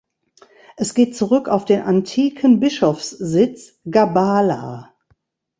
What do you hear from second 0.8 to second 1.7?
geht zurück auf